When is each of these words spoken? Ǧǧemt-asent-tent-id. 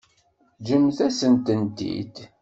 Ǧǧemt-asent-tent-id. 0.59 2.15